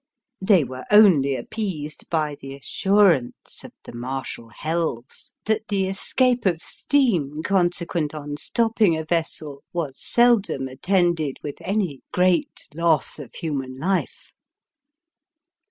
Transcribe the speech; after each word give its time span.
They 0.41 0.63
were 0.63 0.83
only 0.89 1.35
appeased 1.35 2.09
by 2.09 2.33
the 2.33 2.55
assurance 2.55 3.63
of 3.63 3.71
the 3.83 3.93
martial 3.93 4.49
Helves, 4.49 5.33
that 5.45 5.67
the 5.67 5.85
escape 5.85 6.47
of 6.47 6.59
steam 6.59 7.43
consequent 7.43 8.15
on 8.15 8.37
stopping 8.37 8.97
a 8.97 9.05
vessel 9.05 9.61
was 9.73 9.99
seldom 10.01 10.67
attended 10.67 11.37
with 11.43 11.57
any 11.61 12.01
great 12.11 12.67
loss 12.73 13.19
of 13.19 13.35
human 13.35 13.77
life. 13.77 14.33